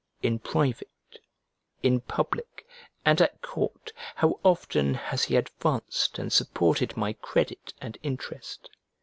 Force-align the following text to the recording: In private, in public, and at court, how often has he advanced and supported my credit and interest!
In 0.23 0.39
private, 0.39 1.19
in 1.83 1.99
public, 2.01 2.65
and 3.05 3.21
at 3.21 3.39
court, 3.43 3.91
how 4.15 4.39
often 4.43 4.95
has 4.95 5.25
he 5.25 5.35
advanced 5.35 6.17
and 6.17 6.33
supported 6.33 6.97
my 6.97 7.13
credit 7.13 7.75
and 7.79 7.99
interest! 8.01 8.71